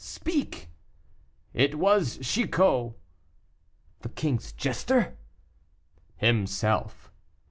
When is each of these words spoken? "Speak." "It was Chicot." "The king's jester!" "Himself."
"Speak." 0.03 0.67
"It 1.53 1.77
was 1.77 2.17
Chicot." 2.23 2.93
"The 3.99 4.09
king's 4.09 4.51
jester!" 4.51 5.15
"Himself." 6.17 7.11